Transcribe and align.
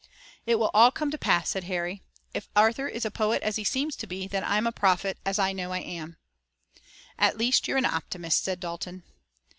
"It 0.47 0.57
will 0.57 0.71
all 0.73 0.89
come 0.89 1.11
to 1.11 1.17
pass," 1.19 1.49
said 1.51 1.65
Harry. 1.65 2.01
"If 2.33 2.49
Arthur 2.55 2.87
is 2.87 3.05
a 3.05 3.11
poet 3.11 3.43
as 3.43 3.57
he 3.57 3.63
seems 3.63 3.95
to 3.97 4.07
be, 4.07 4.25
then 4.27 4.43
I'm 4.43 4.65
a 4.65 4.71
prophet, 4.71 5.19
as 5.27 5.37
I 5.37 5.53
know 5.53 5.71
I 5.73 5.81
am." 5.81 6.17
"At 7.19 7.37
least 7.37 7.67
you're 7.67 7.77
an 7.77 7.85
optimist," 7.85 8.43
said 8.43 8.59
Dalton. 8.59 9.03